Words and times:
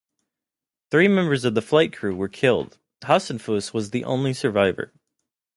Three 0.89 1.07
members 1.07 1.45
of 1.45 1.53
the 1.53 1.61
flight 1.61 1.93
crew 1.93 2.15
were 2.15 2.27
killed: 2.27 2.79
Hasenfus 3.03 3.71
was 3.71 3.91
the 3.91 4.03
only 4.03 4.33
survivor. 4.33 4.91